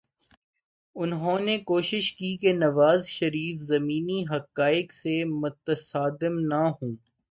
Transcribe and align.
انہوں 0.95 1.39
نے 1.39 1.57
کوشش 1.57 2.13
کی 2.13 2.37
کہ 2.37 2.53
نواز 2.53 3.07
شریف 3.07 3.61
زمینی 3.61 4.23
حقائق 4.31 4.93
سے 4.93 5.23
متصادم 5.25 6.39
نہ 6.39 6.63
ہوں۔ 6.71 6.95